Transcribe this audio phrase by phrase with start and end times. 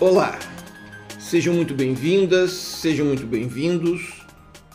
[0.00, 0.38] Olá,
[1.18, 4.24] sejam muito bem-vindas, sejam muito bem-vindos.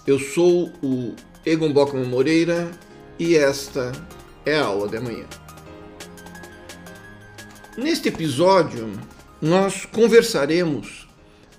[0.06, 2.70] Eu sou o Egon Bockman Moreira
[3.18, 3.92] e esta
[4.46, 5.26] é a aula de amanhã.
[7.76, 8.92] Neste episódio,
[9.42, 11.10] nós conversaremos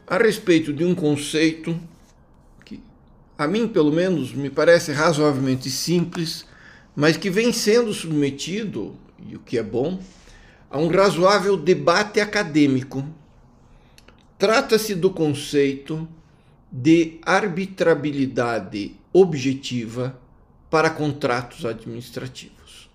[0.07, 1.77] a respeito de um conceito
[2.65, 2.81] que,
[3.37, 6.47] a mim pelo menos, me parece razoavelmente simples,
[6.95, 8.95] mas que vem sendo submetido,
[9.29, 10.01] e o que é bom,
[10.71, 13.05] a um razoável debate acadêmico
[14.39, 16.09] Trata-se do conceito
[16.71, 20.21] de arbitrabilidade objetiva
[20.71, 22.91] para contratos administrativos.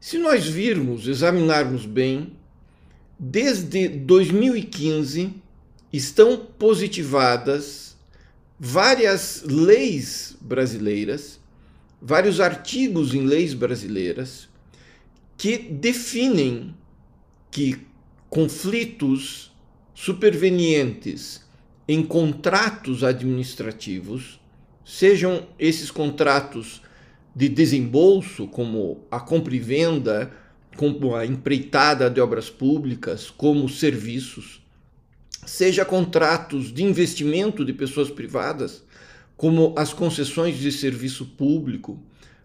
[0.00, 2.32] Se nós virmos, examinarmos bem,
[3.18, 5.34] desde 2015
[5.92, 7.96] estão positivadas
[8.58, 11.40] várias leis brasileiras,
[12.00, 14.48] vários artigos em leis brasileiras
[15.36, 16.74] que definem
[17.50, 17.86] que
[18.28, 19.53] conflitos
[19.94, 21.42] supervenientes
[21.86, 24.40] em contratos administrativos,
[24.84, 26.82] sejam esses contratos
[27.34, 30.32] de desembolso, como a compra e venda,
[30.76, 34.62] como a empreitada de obras públicas, como serviços,
[35.46, 38.82] seja contratos de investimento de pessoas privadas,
[39.36, 42.00] como as concessões de serviço público,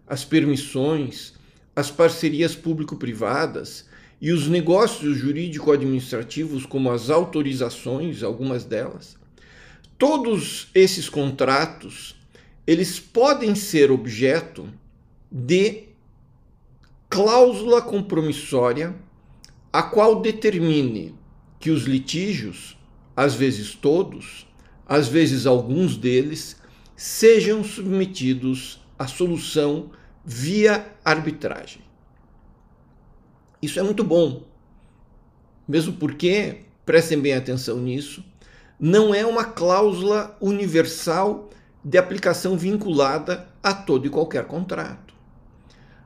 [0.06, 1.34] as permissões,
[1.74, 3.86] as parcerias público-privadas,
[4.20, 9.16] e os negócios jurídico-administrativos, como as autorizações, algumas delas,
[9.96, 12.16] todos esses contratos,
[12.66, 14.68] eles podem ser objeto
[15.30, 15.84] de
[17.08, 18.94] cláusula compromissória,
[19.72, 21.14] a qual determine
[21.58, 22.76] que os litígios,
[23.16, 24.46] às vezes todos,
[24.86, 26.56] às vezes alguns deles,
[26.96, 29.90] sejam submetidos à solução
[30.24, 31.89] via arbitragem.
[33.62, 34.42] Isso é muito bom.
[35.68, 38.24] Mesmo porque, prestem bem atenção nisso,
[38.78, 41.50] não é uma cláusula universal
[41.84, 45.14] de aplicação vinculada a todo e qualquer contrato.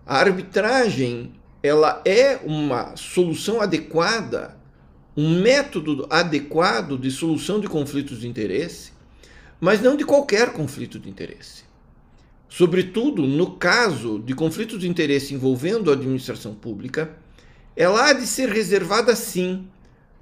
[0.04, 4.56] A arbitragem, ela é uma solução adequada,
[5.16, 8.92] um método adequado de solução de conflitos de interesse,
[9.60, 11.62] mas não de qualquer conflito de interesse.
[12.48, 17.16] Sobretudo no caso de conflitos de interesse envolvendo a administração pública,
[17.76, 19.66] ela há de ser reservada sim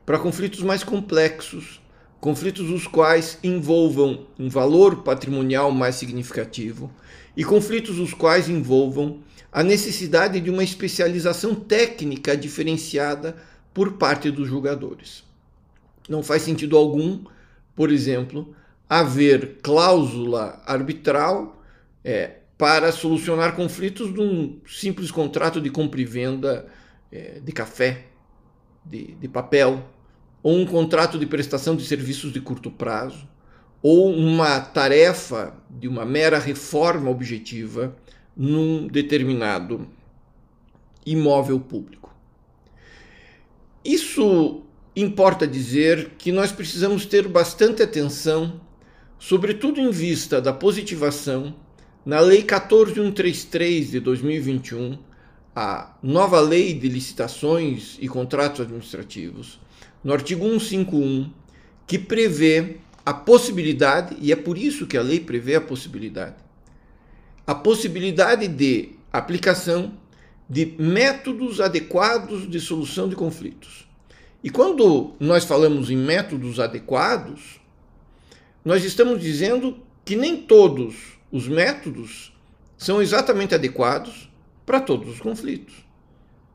[0.06, 1.80] para conflitos mais complexos,
[2.20, 6.90] conflitos os quais envolvam um valor patrimonial mais significativo
[7.36, 9.20] e conflitos os quais envolvam
[9.52, 13.36] a necessidade de uma especialização técnica diferenciada
[13.74, 15.24] por parte dos julgadores.
[16.08, 17.24] Não faz sentido algum,
[17.76, 18.54] por exemplo,
[18.88, 21.62] haver cláusula arbitral
[22.04, 26.66] é, para solucionar conflitos de um simples contrato de compra e venda
[27.12, 28.06] é, de café,
[28.84, 29.84] de, de papel,
[30.42, 33.28] ou um contrato de prestação de serviços de curto prazo,
[33.82, 37.96] ou uma tarefa de uma mera reforma objetiva
[38.36, 39.86] num determinado
[41.04, 42.14] imóvel público.
[43.84, 44.62] Isso
[44.94, 48.60] importa dizer que nós precisamos ter bastante atenção,
[49.18, 51.54] sobretudo em vista da positivação
[52.04, 54.98] na Lei 14133 de 2021
[55.54, 59.60] a nova lei de licitações e contratos administrativos,
[60.02, 61.30] no artigo 151,
[61.86, 66.36] que prevê a possibilidade, e é por isso que a lei prevê a possibilidade,
[67.46, 69.92] a possibilidade de aplicação
[70.48, 73.86] de métodos adequados de solução de conflitos.
[74.42, 77.60] E quando nós falamos em métodos adequados,
[78.64, 82.32] nós estamos dizendo que nem todos os métodos
[82.76, 84.31] são exatamente adequados
[84.64, 85.74] para todos os conflitos.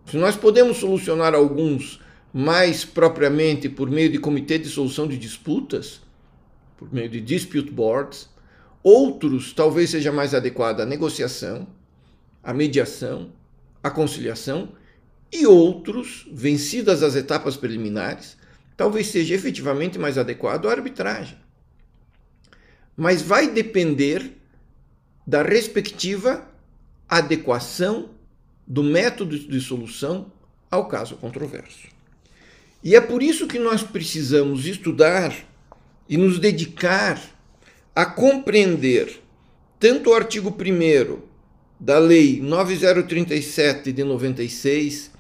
[0.06, 2.00] Se nós podemos solucionar alguns
[2.34, 6.01] mais propriamente por meio de comitê de solução de disputas,
[6.78, 8.29] por meio de dispute boards,
[8.84, 11.67] outros talvez seja mais adequada a negociação,
[12.44, 13.31] a mediação,
[13.84, 14.69] a conciliação,
[15.31, 18.37] e outros, vencidas as etapas preliminares,
[18.78, 21.37] talvez seja efetivamente mais adequado a arbitragem.
[22.96, 24.37] Mas vai depender
[25.26, 26.47] da respectiva
[27.08, 28.09] adequação
[28.66, 30.32] do método de solução
[30.70, 31.88] ao caso controverso.
[32.84, 35.34] E é por isso que nós precisamos estudar
[36.08, 37.22] e nos dedicar
[37.96, 39.22] a compreender
[39.80, 41.20] tanto o artigo 1
[41.80, 45.12] da Lei 9037 de 96,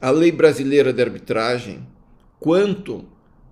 [0.00, 1.86] a Lei Brasileira de Arbitragem,
[2.38, 3.04] quanto,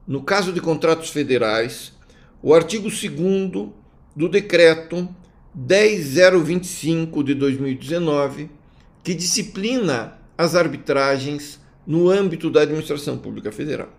[0.06, 1.92] no caso de contratos federais,
[2.40, 3.70] o artigo 2
[4.14, 5.08] do Decreto
[5.54, 8.48] 10025 de 2019,
[9.04, 13.90] que disciplina as arbitragens no âmbito da administração pública federal.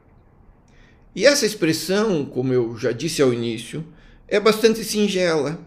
[1.16, 3.86] E essa expressão, como eu já disse ao início,
[4.28, 5.60] é bastante singela.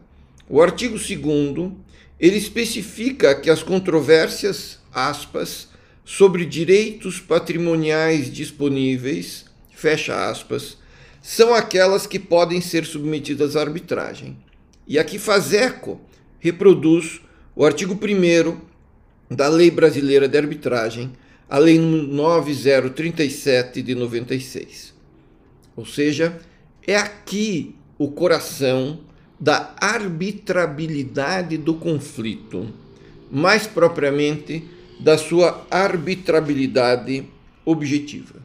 [0.48, 1.72] O artigo 2
[2.18, 5.68] ele especifica que as controvérsias, aspas,
[6.04, 10.78] sobre direitos patrimoniais disponíveis, fecha aspas,
[11.22, 14.36] são aquelas que podem ser submetidas à arbitragem.
[14.86, 16.00] E aqui Fazeco
[16.38, 17.20] reproduz
[17.56, 21.10] o artigo 1 da Lei Brasileira de Arbitragem,
[21.50, 24.94] a Lei 9037 de 96.
[25.76, 26.40] Ou seja,
[26.86, 29.00] é aqui o coração
[29.40, 32.68] da arbitrabilidade do conflito,
[33.30, 34.64] mais propriamente
[35.00, 37.24] da sua arbitrabilidade
[37.64, 38.36] objetiva.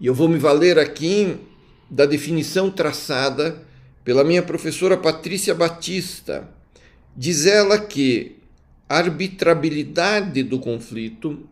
[0.00, 1.36] E eu vou me valer aqui
[1.90, 3.68] da definição traçada
[4.04, 6.48] pela minha professora Patrícia Batista.
[7.16, 8.36] Diz ela que
[8.88, 11.46] a arbitrabilidade do conflito,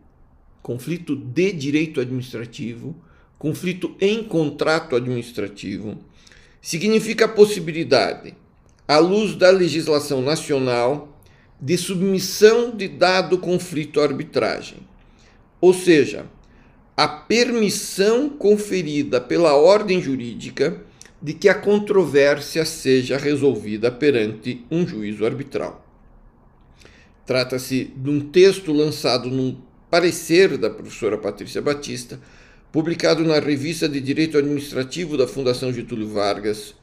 [0.63, 2.97] conflito de direito administrativo,
[3.39, 5.99] conflito em contrato administrativo,
[6.61, 8.35] significa a possibilidade,
[8.87, 11.21] à luz da legislação nacional,
[11.61, 14.79] de submissão de dado conflito à arbitragem.
[15.61, 16.27] Ou seja,
[16.97, 20.85] a permissão conferida pela ordem jurídica
[21.21, 25.85] de que a controvérsia seja resolvida perante um juízo arbitral.
[27.27, 29.61] Trata-se de um texto lançado num
[29.91, 32.21] parecer da professora Patrícia Batista,
[32.71, 36.75] publicado na Revista de Direito Administrativo da Fundação Getúlio Vargas,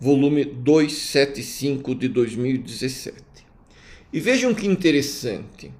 [0.00, 3.16] volume 275 de 2017.
[4.12, 5.72] E vejam que interessante.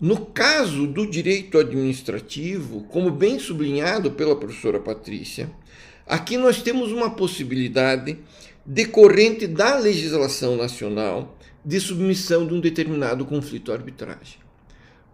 [0.00, 5.50] No caso do direito administrativo, como bem sublinhado pela professora Patrícia,
[6.06, 8.18] aqui nós temos uma possibilidade
[8.64, 14.38] decorrente da legislação nacional de submissão de um determinado conflito à arbitragem.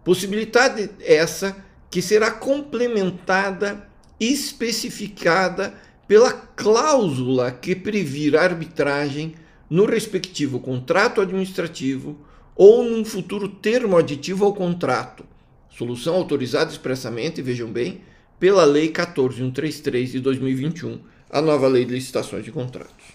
[0.03, 1.55] Possibilidade essa
[1.89, 3.87] que será complementada
[4.19, 5.73] e especificada
[6.07, 9.35] pela cláusula que previr a arbitragem
[9.69, 12.17] no respectivo contrato administrativo
[12.55, 15.25] ou num futuro termo aditivo ao contrato,
[15.69, 18.01] solução autorizada expressamente, vejam bem,
[18.41, 20.99] pela Lei 14133 de 2021,
[21.29, 23.05] a nova Lei de Licitações de Contratos.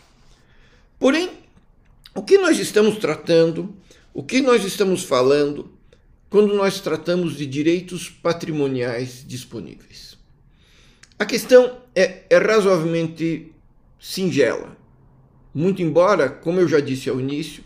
[1.00, 1.30] Porém,
[2.14, 3.74] o que nós estamos tratando,
[4.14, 5.68] o que nós estamos falando
[6.30, 10.16] quando nós tratamos de direitos patrimoniais disponíveis?
[11.18, 13.52] A questão é, é razoavelmente
[13.98, 14.76] singela,
[15.52, 17.64] muito embora, como eu já disse ao início,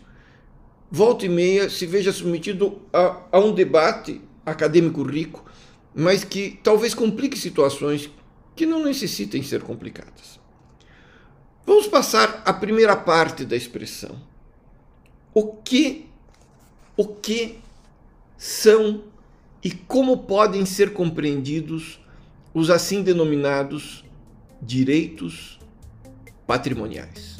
[0.89, 5.45] volta e meia se veja submetido a, a um debate acadêmico rico,
[5.93, 8.09] mas que talvez complique situações
[8.55, 10.39] que não necessitem ser complicadas.
[11.65, 14.17] Vamos passar à primeira parte da expressão.
[15.33, 16.07] O que
[16.97, 17.59] o que
[18.37, 19.03] são
[19.63, 21.99] e como podem ser compreendidos
[22.53, 24.03] os assim denominados
[24.61, 25.59] direitos
[26.45, 27.30] patrimoniais?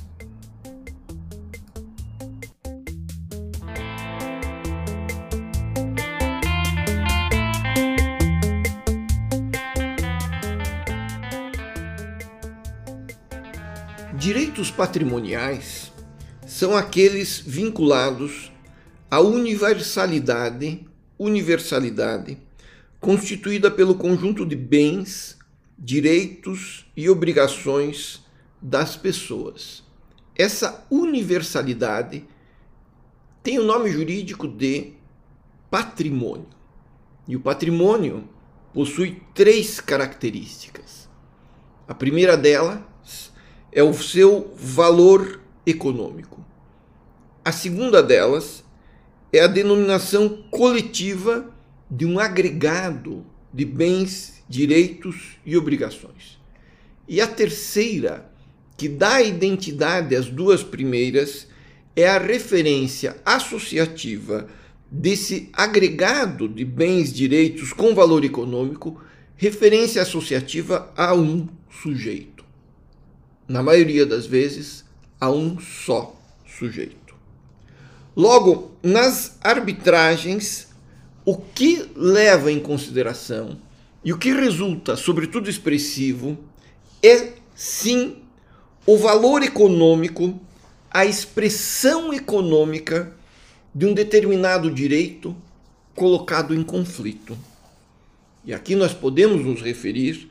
[14.61, 15.91] Direitos patrimoniais
[16.45, 18.51] são aqueles vinculados
[19.09, 20.85] à universalidade,
[21.17, 22.37] universalidade
[22.99, 25.35] constituída pelo conjunto de bens,
[25.75, 28.21] direitos e obrigações
[28.61, 29.83] das pessoas.
[30.35, 32.23] Essa universalidade
[33.41, 34.93] tem o nome jurídico de
[35.71, 36.49] patrimônio.
[37.27, 38.29] E o patrimônio
[38.71, 41.09] possui três características.
[41.87, 42.90] A primeira dela
[43.71, 46.43] é o seu valor econômico.
[47.43, 48.63] A segunda delas
[49.31, 51.49] é a denominação coletiva
[51.89, 56.39] de um agregado de bens, direitos e obrigações.
[57.07, 58.29] E a terceira,
[58.77, 61.47] que dá identidade às duas primeiras,
[61.95, 64.47] é a referência associativa
[64.89, 69.01] desse agregado de bens, direitos com valor econômico,
[69.35, 72.30] referência associativa a um sujeito
[73.51, 74.85] na maioria das vezes,
[75.19, 76.15] a um só
[76.47, 77.13] sujeito.
[78.15, 80.69] Logo, nas arbitragens,
[81.25, 83.57] o que leva em consideração
[84.03, 86.37] e o que resulta, sobretudo expressivo,
[87.03, 88.17] é sim
[88.85, 90.39] o valor econômico,
[90.89, 93.13] a expressão econômica
[93.75, 95.35] de um determinado direito
[95.93, 97.37] colocado em conflito.
[98.45, 100.30] E aqui nós podemos nos referir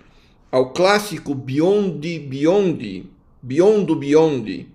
[0.50, 3.06] ao clássico Biondi Biondi,
[3.40, 4.66] Biondo Biondi,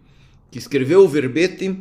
[0.49, 1.77] que escreveu o verbete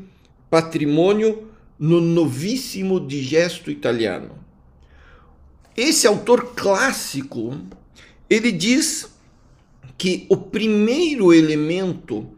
[0.51, 1.49] Patrimônio
[1.79, 4.33] no novíssimo digesto italiano.
[5.77, 7.57] Esse autor clássico,
[8.29, 9.13] ele diz
[9.97, 12.29] que o primeiro elemento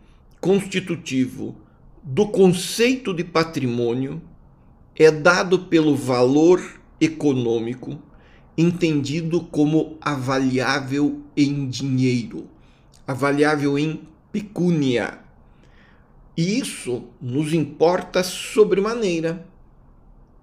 [0.41, 1.57] constitutivo
[2.03, 4.23] do conceito de patrimônio
[4.95, 6.63] é dado pelo valor
[7.01, 7.99] econômico
[8.57, 12.49] entendido como avaliável em dinheiro,
[13.07, 15.19] avaliável em pecúnia.
[16.37, 19.47] E isso nos importa sobremaneira.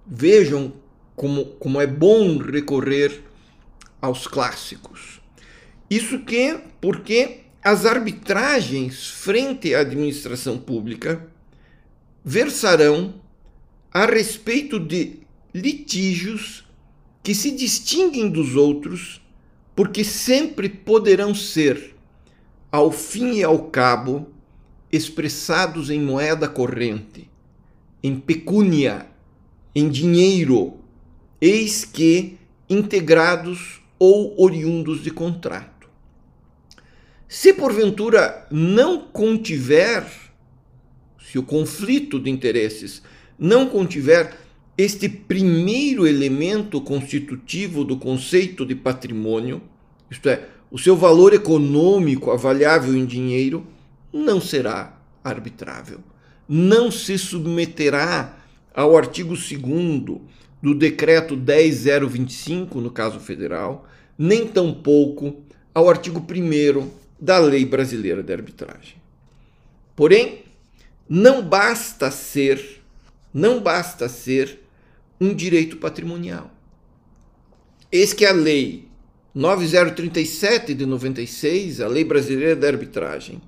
[0.05, 0.73] Vejam
[1.15, 3.23] como, como é bom recorrer
[4.01, 5.21] aos clássicos.
[5.89, 11.25] Isso que porque as arbitragens frente à administração pública
[12.25, 13.21] versarão
[13.91, 15.19] a respeito de
[15.53, 16.62] litígios
[17.23, 19.21] que se distinguem dos outros
[19.73, 21.95] porque sempre poderão ser,
[22.71, 24.27] ao fim e ao cabo,
[24.91, 27.27] expressados em moeda corrente,
[28.03, 29.07] em pecúnia,
[29.73, 30.77] em dinheiro,
[31.41, 32.37] eis que
[32.69, 35.89] integrados ou oriundos de contrato.
[37.27, 40.05] Se porventura não contiver,
[41.19, 43.01] se o conflito de interesses
[43.39, 44.37] não contiver
[44.77, 49.61] este primeiro elemento constitutivo do conceito de patrimônio,
[50.09, 53.65] isto é, o seu valor econômico avaliável em dinheiro,
[54.11, 55.99] não será arbitrável.
[56.49, 58.37] Não se submeterá
[58.73, 59.61] ao artigo 2
[60.61, 63.87] do decreto 10025, no caso federal,
[64.17, 66.89] nem tampouco ao artigo 1
[67.19, 68.95] da Lei Brasileira de Arbitragem.
[69.95, 70.43] Porém,
[71.07, 72.81] não basta ser,
[73.31, 74.62] não basta ser
[75.19, 76.51] um direito patrimonial.
[77.91, 78.87] Eis que a Lei
[79.33, 83.41] 9037 de 96, a Lei Brasileira da Arbitragem,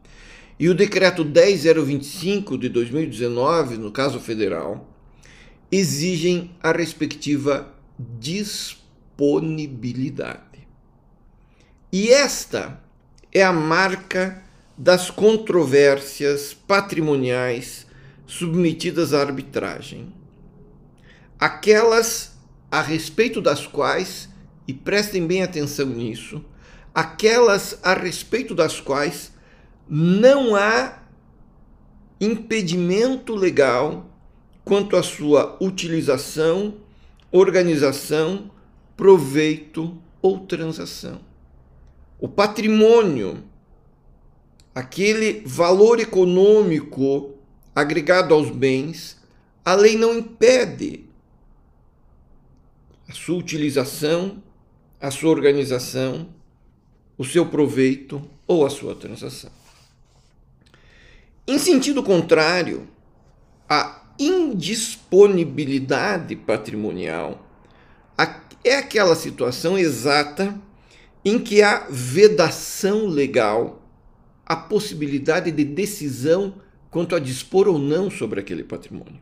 [0.60, 4.90] e o Decreto 10025 de 2019, no caso federal,
[5.72, 10.42] exigem a respectiva disponibilidade.
[11.92, 12.82] E esta
[13.32, 14.44] é a marca
[14.78, 17.88] das controvérsias patrimoniais
[18.26, 20.14] submetidas à arbitragem
[21.40, 22.36] aquelas
[22.72, 24.30] a respeito das quais,
[24.68, 26.44] e prestem bem atenção nisso,
[26.94, 29.32] aquelas a respeito das quais
[29.88, 31.00] não há
[32.20, 34.10] impedimento legal
[34.64, 36.78] quanto à sua utilização,
[37.32, 38.50] organização,
[38.98, 41.22] proveito ou transação.
[42.20, 43.44] O patrimônio,
[44.74, 47.36] aquele valor econômico
[47.76, 49.22] agregado aos bens,
[49.64, 51.05] a lei não impede
[53.16, 54.44] sua utilização,
[55.00, 56.28] a sua organização,
[57.18, 59.50] o seu proveito ou a sua transação.
[61.48, 62.86] Em sentido contrário,
[63.70, 67.46] a indisponibilidade patrimonial
[68.66, 70.60] é aquela situação exata
[71.24, 73.84] em que há vedação legal
[74.44, 76.56] a possibilidade de decisão
[76.90, 79.22] quanto a dispor ou não sobre aquele patrimônio.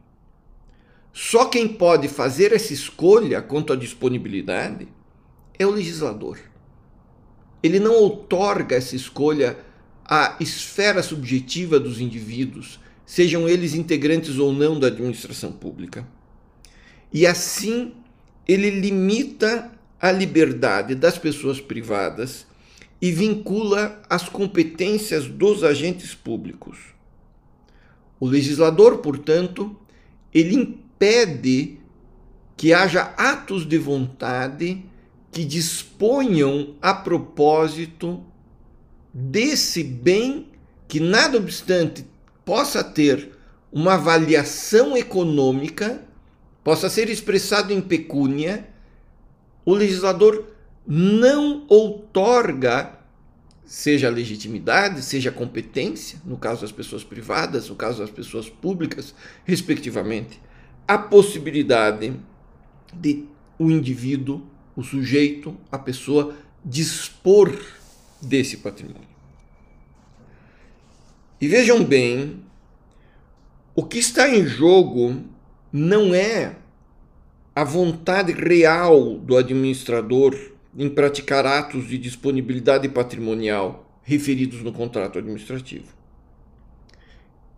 [1.13, 4.87] Só quem pode fazer essa escolha quanto à disponibilidade
[5.59, 6.39] é o legislador.
[7.61, 9.57] Ele não outorga essa escolha
[10.03, 16.05] à esfera subjetiva dos indivíduos, sejam eles integrantes ou não da administração pública.
[17.13, 17.93] E assim,
[18.47, 22.47] ele limita a liberdade das pessoas privadas
[22.99, 26.79] e vincula as competências dos agentes públicos.
[28.19, 29.77] O legislador, portanto,
[30.33, 31.79] ele pede
[32.55, 34.85] que haja atos de vontade
[35.33, 38.23] que disponham a propósito
[39.13, 40.47] desse bem
[40.87, 42.05] que, nada obstante,
[42.45, 43.37] possa ter
[43.69, 46.05] uma avaliação econômica,
[46.63, 48.69] possa ser expressado em pecúnia,
[49.65, 50.47] o legislador
[50.87, 52.97] não outorga,
[53.65, 60.39] seja legitimidade, seja competência, no caso das pessoas privadas, no caso das pessoas públicas, respectivamente,
[60.87, 62.13] a possibilidade
[62.93, 63.25] de
[63.57, 64.41] o indivíduo,
[64.75, 67.55] o sujeito, a pessoa dispor
[68.21, 69.07] desse patrimônio.
[71.39, 72.41] E vejam bem,
[73.75, 75.23] o que está em jogo
[75.71, 76.55] não é
[77.55, 80.35] a vontade real do administrador
[80.75, 85.87] em praticar atos de disponibilidade patrimonial referidos no contrato administrativo.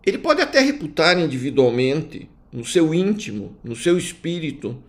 [0.04, 4.82] Ele pode até reputar individualmente no seu íntimo, no seu espírito,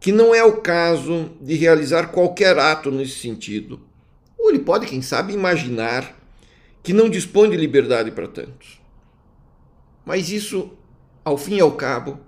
[0.00, 3.80] que não é o caso de realizar qualquer ato nesse sentido.
[4.38, 6.16] Ou ele pode, quem sabe, imaginar
[6.82, 8.80] que não dispõe de liberdade para tantos.
[10.06, 10.70] Mas isso,
[11.24, 12.20] ao fim e ao cabo,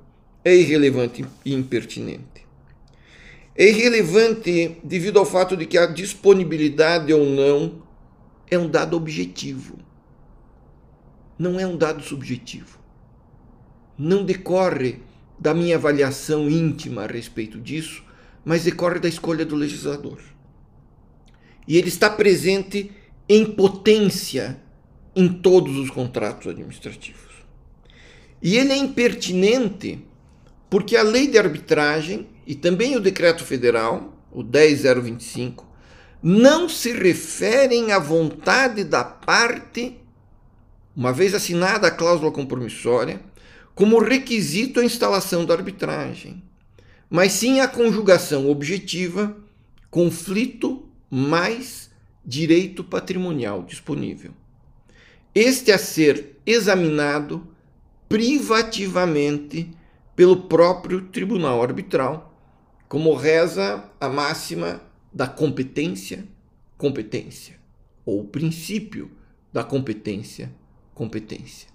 [0.45, 2.47] é irrelevante e impertinente.
[3.55, 7.83] É irrelevante devido ao fato de que a disponibilidade ou não
[8.51, 9.79] é um dado objetivo.
[11.39, 12.80] Não é um dado subjetivo.
[14.03, 14.99] Não decorre
[15.39, 18.03] da minha avaliação íntima a respeito disso,
[18.43, 20.19] mas decorre da escolha do legislador.
[21.69, 22.91] E ele está presente
[23.29, 24.59] em potência
[25.15, 27.45] em todos os contratos administrativos.
[28.41, 30.03] E ele é impertinente
[30.71, 35.69] porque a lei de arbitragem e também o decreto federal, o 10025,
[36.23, 40.01] não se referem à vontade da parte,
[40.97, 43.21] uma vez assinada a cláusula compromissória,
[43.81, 46.43] como requisito à instalação da arbitragem,
[47.09, 49.35] mas sim à conjugação objetiva,
[49.91, 51.91] conflito mais
[52.23, 54.33] direito patrimonial disponível.
[55.35, 57.49] Este a ser examinado
[58.07, 59.71] privativamente
[60.15, 62.39] pelo próprio tribunal arbitral,
[62.87, 66.29] como reza a máxima da competência,
[66.77, 67.59] competência,
[68.05, 69.11] ou o princípio
[69.51, 70.53] da competência,
[70.93, 71.71] competência.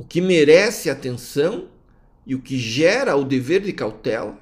[0.00, 1.68] O que merece atenção
[2.24, 4.34] e o que gera o dever de cautela,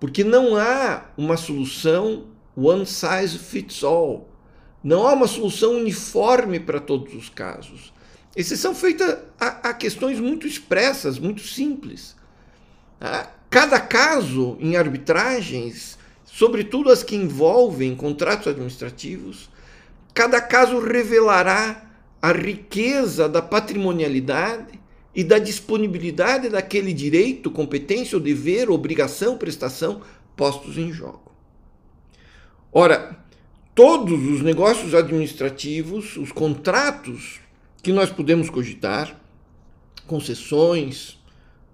[0.00, 4.26] porque não há uma solução one size fits all.
[4.82, 7.92] Não há uma solução uniforme para todos os casos.
[8.34, 12.16] Exceção feita a, a questões muito expressas, muito simples.
[12.98, 19.50] Ah, cada caso em arbitragens, sobretudo as que envolvem contratos administrativos,
[20.14, 21.84] cada caso revelará
[22.22, 24.85] a riqueza da patrimonialidade
[25.16, 30.02] e da disponibilidade daquele direito, competência ou dever, obrigação, prestação
[30.36, 31.32] postos em jogo.
[32.70, 33.18] Ora,
[33.74, 37.40] todos os negócios administrativos, os contratos
[37.82, 39.18] que nós podemos cogitar,
[40.06, 41.18] concessões,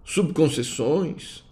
[0.04, 1.42] subconcessões,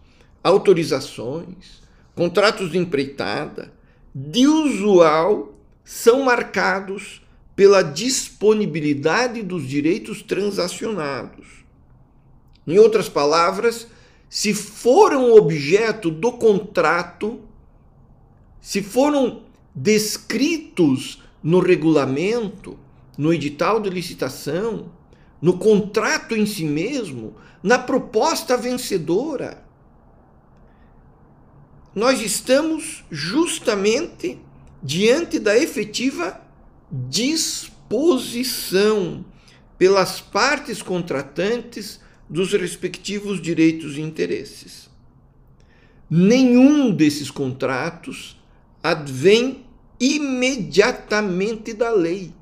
[0.45, 1.83] autorizações,
[2.15, 3.73] contratos de empreitada,
[4.15, 7.21] de usual, são marcados
[7.57, 11.60] pela disponibilidade dos direitos transacionados.
[12.67, 13.87] Em outras palavras,
[14.29, 17.41] se foram objeto do contrato,
[18.61, 19.43] se foram
[19.75, 22.79] descritos no regulamento,
[23.17, 24.93] no edital de licitação,
[25.41, 29.65] no contrato em si mesmo, na proposta vencedora.
[31.95, 34.41] Nós estamos justamente
[34.83, 36.41] diante da efetiva
[36.91, 37.65] disposição
[39.77, 44.89] pelas partes contratantes dos respectivos direitos e interesses.
[46.09, 48.41] Nenhum desses contratos
[48.81, 49.67] advém
[49.99, 52.33] imediatamente da lei.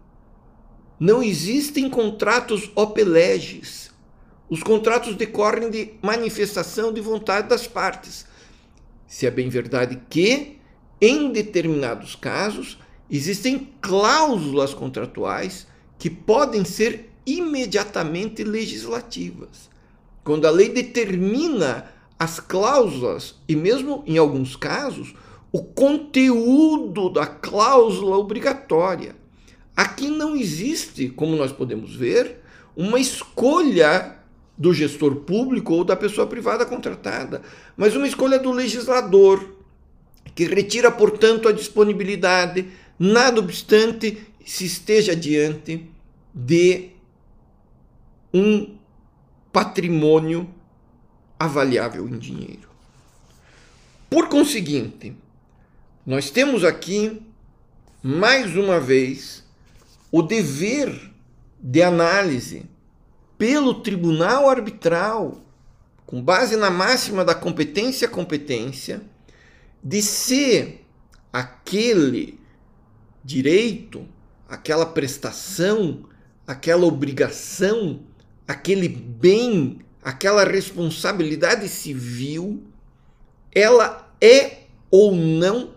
[1.00, 3.90] Não existem contratos opeleges.
[4.50, 8.26] Os contratos decorrem de manifestação de vontade das partes.
[9.06, 10.58] Se é bem verdade que,
[11.00, 12.78] em determinados casos,
[13.10, 15.66] existem cláusulas contratuais
[15.98, 19.68] que podem ser imediatamente legislativas.
[20.28, 21.86] Quando a lei determina
[22.18, 25.14] as cláusulas, e mesmo em alguns casos,
[25.50, 29.16] o conteúdo da cláusula obrigatória.
[29.74, 32.42] Aqui não existe, como nós podemos ver,
[32.76, 34.18] uma escolha
[34.58, 37.40] do gestor público ou da pessoa privada contratada,
[37.74, 39.56] mas uma escolha do legislador,
[40.34, 42.66] que retira, portanto, a disponibilidade,
[42.98, 45.88] nada obstante se esteja diante
[46.34, 46.90] de
[48.34, 48.76] um
[49.58, 50.48] patrimônio
[51.36, 52.68] avaliável em dinheiro.
[54.08, 55.16] Por conseguinte,
[56.06, 57.20] nós temos aqui,
[58.00, 59.42] mais uma vez,
[60.12, 61.10] o dever
[61.58, 62.66] de análise
[63.36, 65.44] pelo tribunal arbitral,
[66.06, 69.02] com base na máxima da competência competência,
[69.82, 70.78] de se
[71.32, 72.38] aquele
[73.24, 74.06] direito,
[74.48, 76.04] aquela prestação,
[76.46, 78.06] aquela obrigação,
[78.48, 82.62] aquele bem, aquela responsabilidade civil,
[83.54, 85.74] ela é ou não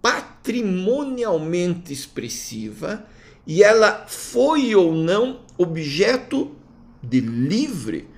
[0.00, 3.04] patrimonialmente expressiva
[3.46, 6.56] e ela foi ou não objeto
[7.02, 8.08] de livre,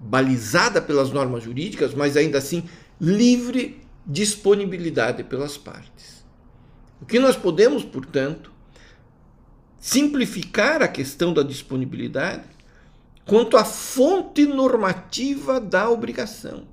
[0.00, 2.64] balizada pelas normas jurídicas, mas ainda assim
[2.98, 6.24] livre disponibilidade pelas partes.
[7.00, 8.50] O que nós podemos, portanto,
[9.78, 12.44] simplificar a questão da disponibilidade
[13.26, 16.64] quanto à fonte normativa da obrigação,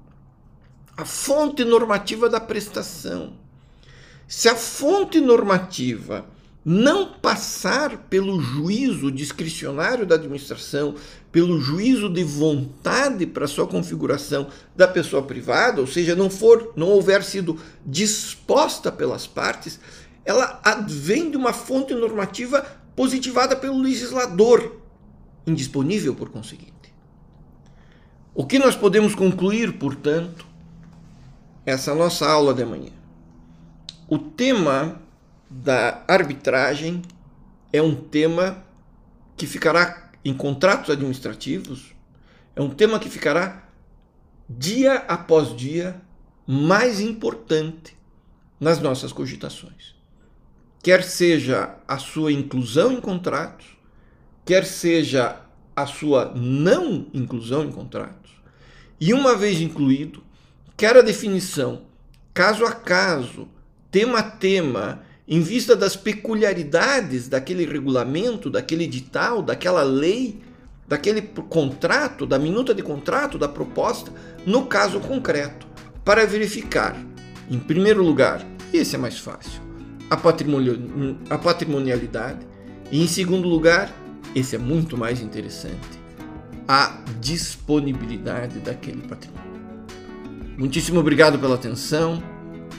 [0.98, 3.34] a fonte normativa da prestação.
[4.28, 6.26] Se a fonte normativa
[6.64, 10.96] não passar pelo juízo discricionário da administração,
[11.32, 16.90] pelo juízo de vontade para sua configuração da pessoa privada, ou seja, não for, não
[16.90, 19.80] houver sido disposta pelas partes,
[20.26, 24.79] ela advém de uma fonte normativa positivada pelo legislador,
[25.50, 26.94] indisponível por conseguinte.
[28.34, 30.46] O que nós podemos concluir, portanto,
[31.66, 32.92] essa nossa aula de manhã?
[34.08, 35.02] O tema
[35.50, 37.02] da arbitragem
[37.74, 38.64] é um tema
[39.36, 41.94] que ficará em contratos administrativos,
[42.56, 43.70] é um tema que ficará
[44.50, 46.02] dia após dia
[46.46, 47.98] mais importante
[48.60, 49.96] nas nossas cogitações.
[50.82, 53.78] Quer seja a sua inclusão em contratos,
[54.46, 55.42] quer seja
[55.76, 58.32] a sua não inclusão em contratos.
[59.00, 60.24] E uma vez incluído,
[60.76, 61.84] quer a definição
[62.34, 63.48] caso a caso,
[63.92, 70.42] tema a tema, em vista das peculiaridades daquele regulamento, daquele edital, daquela lei,
[70.88, 74.12] daquele contrato, da minuta de contrato, da proposta,
[74.46, 75.68] no caso concreto,
[76.04, 76.98] para verificar,
[77.50, 79.62] em primeiro lugar, esse é mais fácil,
[80.10, 80.18] a,
[81.38, 82.48] patrimonialidade,
[82.92, 83.94] e em segundo lugar,
[84.36, 86.00] esse é muito mais interessante,
[86.68, 89.50] a disponibilidade daquele patrimônio.
[90.58, 92.22] Muitíssimo obrigado pela atenção,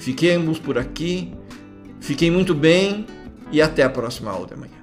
[0.01, 1.33] fiquemos por aqui
[2.01, 3.07] Fiquem muito bem
[3.53, 4.80] e até a próxima aula de amanhã.